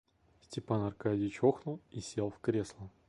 [0.41, 2.89] Степан Аркадьич охнул и сел в кресло.